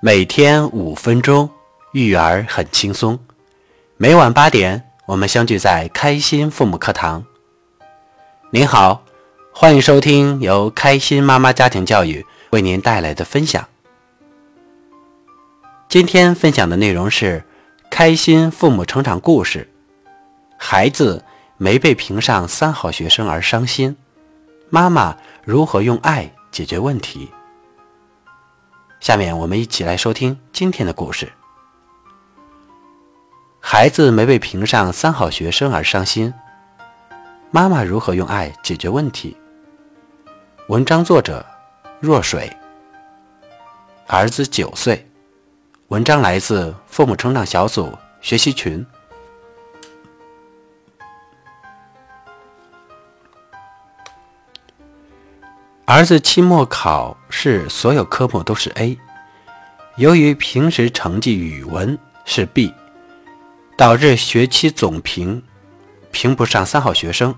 [0.00, 1.50] 每天五分钟，
[1.90, 3.18] 育儿很轻松。
[3.96, 7.24] 每晚八点，我们相聚在开心父母课堂。
[8.50, 9.02] 您好，
[9.52, 13.66] 欢迎收听由开心妈妈家庭教育为您带来的分享。
[15.88, 17.42] 今天分享的内容是
[17.90, 19.68] 开心父母成长故事。
[20.56, 21.24] 孩子
[21.56, 23.96] 没被评上三好学生而伤心，
[24.70, 27.28] 妈妈如何用爱解决问题？
[29.00, 31.32] 下面我们一起来收听今天的故事。
[33.60, 36.32] 孩子没被评上三好学生而伤心，
[37.50, 39.36] 妈妈如何用爱解决问题？
[40.68, 41.44] 文章作者：
[42.00, 42.54] 若水。
[44.06, 45.06] 儿子九岁。
[45.88, 48.84] 文章来自父母成长小组学习群。
[55.88, 58.98] 儿子期末考试所有科目都是 A，
[59.96, 62.74] 由于平时成绩语文是 B，
[63.74, 65.42] 导致学期总评
[66.10, 67.34] 评不上三好学生。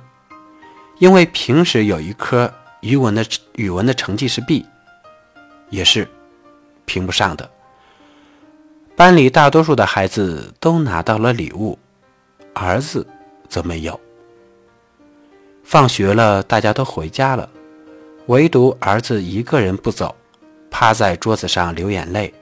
[0.98, 4.66] 因为平时有一科语文的语文的成绩是 B，
[5.68, 6.10] 也是
[6.86, 7.48] 评不上的。
[8.96, 11.78] 班里大多数的孩子都拿到了礼物，
[12.54, 13.06] 儿子
[13.48, 13.98] 则没有。
[15.62, 17.48] 放学了，大家都回家了。
[18.30, 20.14] 唯独儿子一个人不走，
[20.70, 22.32] 趴在桌子上流眼泪。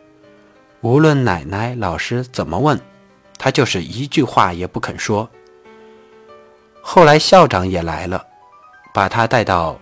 [0.83, 2.79] 无论奶奶、老师怎么问，
[3.39, 5.27] 他就是一句话也不肯说。
[6.83, 8.23] 后来校长也来了，
[8.93, 9.79] 把他带到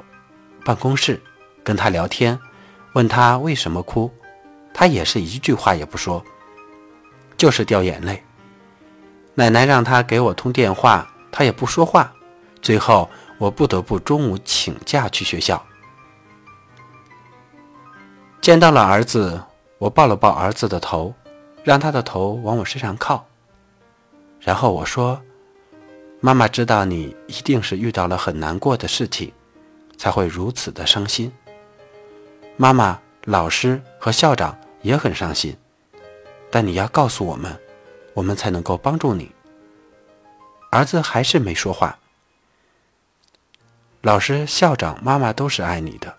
[0.64, 1.20] 办公室，
[1.64, 2.38] 跟他聊天，
[2.92, 4.08] 问他为什么哭，
[4.72, 6.22] 他也是一句话也不说，
[7.36, 8.22] 就是掉眼泪。
[9.34, 12.12] 奶奶让他给我通电话，他也不说话。
[12.62, 15.60] 最后我不得不中午请假去学校。
[18.46, 19.42] 见到了儿子，
[19.76, 21.12] 我抱了抱儿子的头，
[21.64, 23.26] 让他的头往我身上靠。
[24.38, 25.20] 然后我说
[26.22, 29.32] ：“妈妈知道你一定是遇到了很难过的事情，
[29.98, 31.32] 才会如此的伤心。
[32.56, 35.56] 妈妈、老师和校长也很伤心，
[36.48, 37.58] 但你要告诉我们，
[38.14, 39.28] 我们才能够帮助你。”
[40.70, 41.98] 儿子还是没说话。
[44.02, 46.14] 老师、校长、妈妈都是爱你的，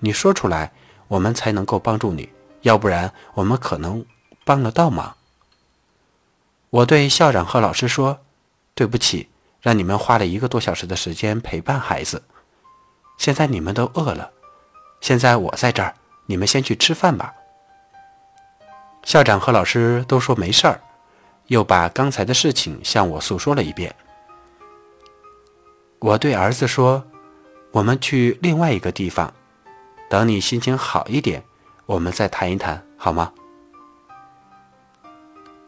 [0.00, 0.72] 你说出来。
[1.12, 2.26] 我们才能够帮助你，
[2.62, 4.02] 要不然我们可能
[4.46, 5.14] 帮得到忙。
[6.70, 8.20] 我对校长和老师说
[8.74, 9.28] ：“对不起，
[9.60, 12.22] 让你们花了一个多小时的时间陪伴孩子。
[13.18, 14.30] 现在你们都饿了，
[15.02, 17.34] 现在我在这儿，你们先去吃饭吧。”
[19.04, 20.80] 校长和老师都说没事儿，
[21.48, 23.94] 又把刚才的事情向我诉说了一遍。
[25.98, 27.04] 我对儿子说
[27.70, 29.30] ：“我们去另外一个地方。”
[30.12, 31.42] 等你心情好一点，
[31.86, 33.32] 我们再谈一谈，好吗？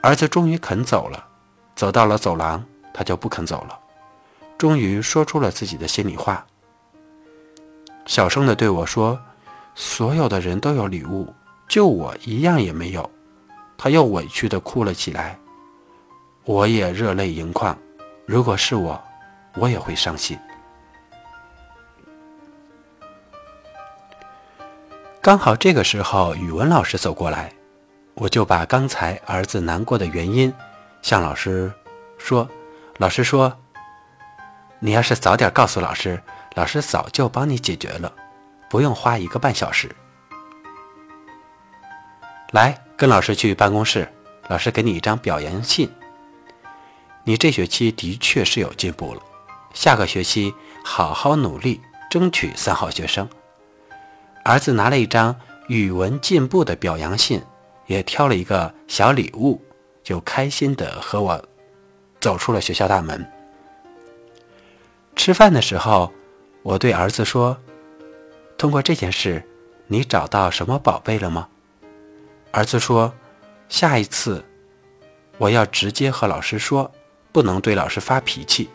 [0.03, 1.27] 儿子终于肯走了，
[1.75, 2.63] 走到了走廊，
[2.93, 3.79] 他就不肯走了，
[4.59, 6.45] 终于说出了自己的心里话，
[8.05, 9.19] 小声的对我说
[9.75, 11.33] ：“所有的人都有礼物，
[11.67, 13.11] 就我一样也没有。”
[13.79, 15.39] 他又委屈的哭了起来，
[16.45, 17.75] 我也热泪盈眶。
[18.27, 19.03] 如果是我，
[19.55, 20.39] 我也会伤心。
[25.25, 27.51] 刚好这个时候，语文老师走过来，
[28.13, 30.53] 我就把刚才儿子难过的原因
[31.01, 31.73] 向老师
[32.19, 32.47] 说。
[32.99, 33.59] 老师说
[34.81, 36.23] ：“你要是早点告诉老师，
[36.57, 38.13] 老师早就帮你解决了，
[38.69, 39.91] 不用花一个半小时。”
[42.53, 44.07] 来，跟老师去办公室，
[44.49, 45.91] 老师给你一张表扬信。
[47.23, 49.23] 你这学期的确是有进步了，
[49.73, 50.55] 下个学期
[50.85, 51.81] 好好努力，
[52.11, 53.27] 争取三好学生。
[54.45, 55.35] 儿子拿了一张
[55.69, 57.43] 语文进步的表扬信，
[57.87, 59.59] 也挑了一个小礼物，
[60.03, 61.43] 就开心的和我
[62.21, 63.27] 走出了学校大门。
[65.17, 66.13] 吃饭的时候，
[66.63, 67.57] 我对儿子说
[68.59, 69.43] ：“通过这件事，
[69.87, 71.49] 你找到什么宝贝了吗？”
[72.53, 73.15] 儿子说
[73.71, 74.45] ：“下一次
[75.39, 76.93] 我要直接和老师说，
[77.33, 78.69] 不能对老师发脾气。”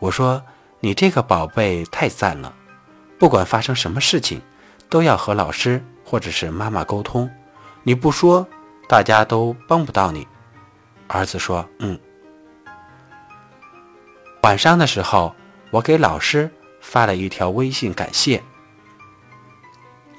[0.00, 0.42] 我说
[0.80, 2.54] ：“你这个宝贝太赞了，
[3.18, 4.40] 不管发生什么事情。”
[4.94, 7.28] 都要和老师或者是妈妈沟通，
[7.82, 8.46] 你不说，
[8.88, 10.24] 大家都帮不到你。
[11.08, 11.98] 儿子说：“嗯。”
[14.44, 15.34] 晚上的时候，
[15.72, 16.48] 我给老师
[16.80, 18.40] 发了一条微信感谢。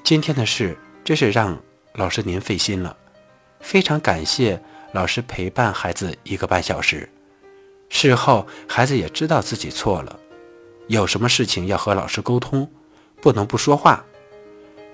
[0.04, 1.58] 今天的事真是让
[1.94, 2.94] 老师您费心了，
[3.60, 4.62] 非常感谢
[4.92, 7.08] 老师陪伴孩子一个半小时。
[7.88, 10.20] 事后孩子也知道自己错了，
[10.88, 12.70] 有什么事情要和老师沟通，
[13.22, 14.04] 不能不说话。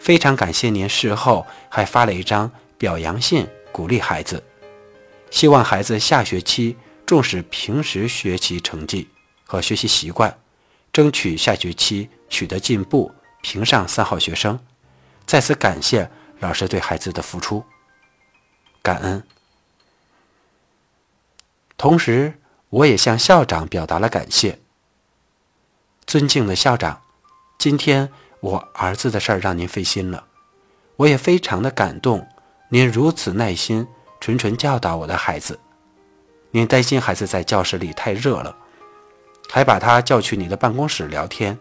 [0.02, 4.42] 非常感谢您，事后还发了一张表扬信鼓励孩子，
[5.30, 6.76] 希望孩子下学期
[7.06, 9.08] 重视平时学习成绩
[9.44, 10.36] 和学习习惯，
[10.92, 13.12] 争取下学期取得进步，
[13.42, 14.58] 评上三好学生。
[15.24, 16.10] 再次感谢
[16.40, 17.64] 老师对孩子的付出，
[18.82, 19.22] 感恩。
[21.76, 22.40] 同时，
[22.70, 24.58] 我也向校长表达了感谢。
[26.04, 27.02] 尊敬的校长，
[27.56, 30.24] 今天我儿子的事儿让您费心了，
[30.96, 32.26] 我也非常的感动。
[32.68, 33.86] 您如此耐心、
[34.20, 35.60] 谆谆教导我的孩子。
[36.50, 38.56] 您担心孩子在教室里太热了，
[39.48, 41.56] 还把他叫去你的办公室聊天。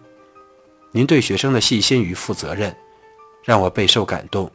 [0.89, 2.75] 您对学生的细心与负责任，
[3.43, 4.51] 让我备受感动。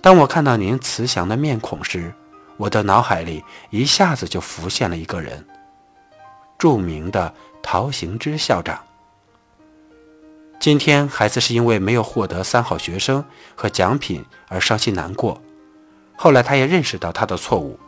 [0.00, 2.10] 当我看到您慈祥的面孔时，
[2.56, 5.46] 我的脑海里一下子就浮现了一个人——
[6.58, 8.82] 著名的陶行知校长。
[10.60, 13.24] 今天孩子是因为没有获得三好学生
[13.56, 15.40] 和奖品而伤心难过，
[16.14, 17.80] 后来他也认识到他的错误，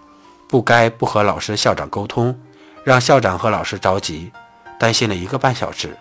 [0.49, 2.35] 不该不和老师、校长沟通，
[2.83, 4.33] 让校长和老师着急，
[4.79, 5.95] 担心了一个半小时。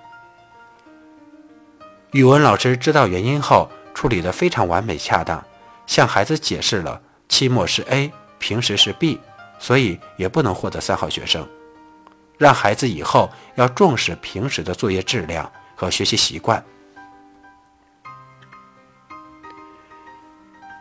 [2.12, 5.44] 语文老师知道原因后，处理得非常完美恰当，
[5.86, 8.10] 向孩子解释了期末是 A，
[8.40, 9.20] 平时是 B，
[9.60, 11.46] 所以也不能获得三好学生，
[12.38, 15.52] 让孩子以后要重视平时的作业质量。
[15.82, 16.64] 和学习习惯。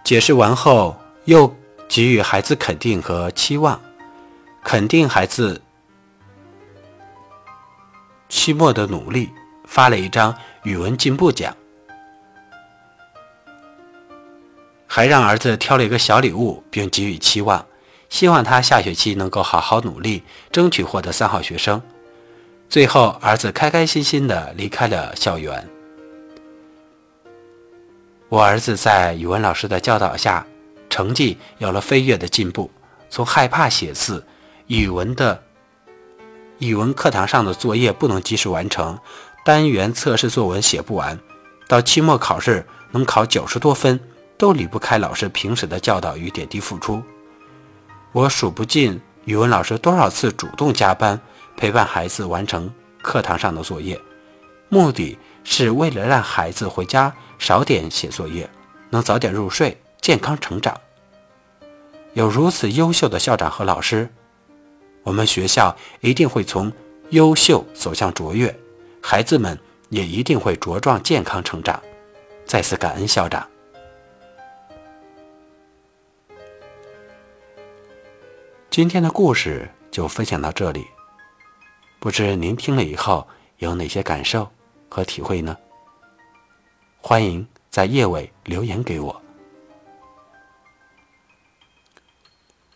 [0.05, 0.95] 解释完后，
[1.25, 1.57] 又
[1.89, 3.81] 给予孩子肯定和期望，
[4.63, 5.63] 肯定孩子
[8.29, 9.31] 期末的努力，
[9.65, 11.57] 发了一张语文进步奖，
[14.87, 17.65] 还让儿子挑了一个小礼物，并给予期望，
[18.11, 21.81] 希望他下学期能够好好努力，争取获得三好学生。
[22.71, 25.69] 最后，儿子开开心心地离开了校园。
[28.29, 30.47] 我儿子在语文老师的教导下，
[30.89, 32.71] 成绩有了飞跃的进步。
[33.09, 34.25] 从害怕写字、
[34.69, 35.43] 语文的
[36.59, 38.97] 语文课堂上的作业不能及时完成、
[39.45, 41.19] 单元测试作文写不完，
[41.67, 43.99] 到期末考试能考九十多分，
[44.39, 47.03] 都离不开老师平时的教导与点滴付出。
[48.13, 51.21] 我数不尽语文老师多少次主动加班。
[51.61, 52.73] 陪伴孩子完成
[53.03, 54.01] 课堂上的作业，
[54.71, 58.49] 目的是为了让孩子回家少点写作业，
[58.89, 60.75] 能早点入睡，健康成长。
[62.15, 64.09] 有如此优秀的校长和老师，
[65.03, 66.73] 我们学校一定会从
[67.11, 68.59] 优秀走向卓越，
[69.03, 69.59] 孩子们
[69.91, 71.79] 也一定会茁壮健康成长。
[72.47, 73.47] 再次感恩校长。
[78.71, 80.87] 今天的故事就分享到这里。
[82.01, 84.51] 不知您听了以后有哪些感受
[84.89, 85.55] 和体会呢？
[86.99, 89.21] 欢迎在页尾留言给我。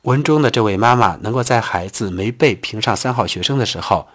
[0.03, 4.07] 文中的这位妈妈能够在孩子没被评上三好学生的时候，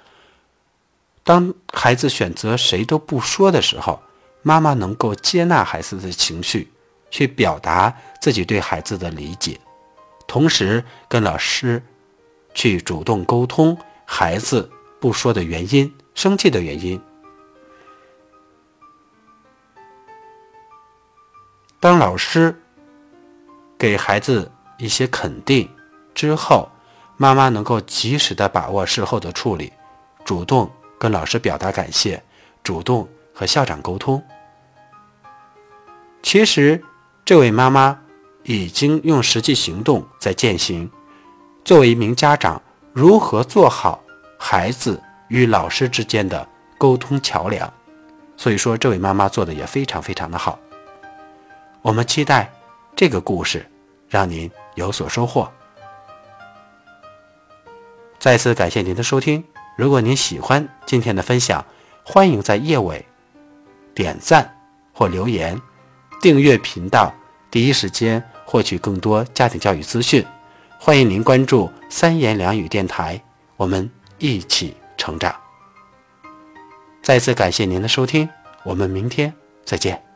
[1.24, 4.00] 当孩子选择谁都不说的时候，
[4.44, 6.72] 妈妈能够接纳孩子的情绪，
[7.10, 7.92] 去表达
[8.22, 9.60] 自己对孩子的理解，
[10.28, 11.82] 同时跟老师
[12.54, 13.76] 去主动沟通
[14.06, 14.70] 孩子。
[15.00, 17.02] 不说的原因，生气的原因。
[21.80, 22.54] 当老师
[23.78, 25.70] 给孩子一些肯定
[26.14, 26.70] 之后，
[27.16, 29.72] 妈妈能够及时的把握事后的处理，
[30.26, 32.22] 主动跟老师表达感谢，
[32.62, 34.22] 主动和校长沟通。
[36.22, 36.84] 其实，
[37.24, 37.98] 这位妈妈
[38.44, 40.92] 已经用实际行动在践行。
[41.64, 44.04] 作为一名家长，如何做好？
[44.42, 47.72] 孩子与老师之间的沟通桥梁，
[48.38, 50.58] 所以说这位妈妈做的也非常非常的好。
[51.82, 52.50] 我们期待
[52.96, 53.70] 这个故事
[54.08, 55.52] 让您有所收获。
[58.18, 59.44] 再次感谢您的收听，
[59.78, 61.64] 如果您喜欢今天的分享，
[62.04, 63.06] 欢迎在页尾
[63.94, 64.58] 点赞
[64.94, 65.62] 或留言，
[66.22, 67.14] 订阅频道，
[67.52, 70.26] 第一时间获取更多家庭教育资讯。
[70.80, 73.22] 欢迎您关注三言两语电台，
[73.58, 73.92] 我们。
[74.20, 75.36] 一起成长。
[77.02, 78.30] 再次感谢您的收听，
[78.64, 79.34] 我们明天
[79.66, 80.09] 再见。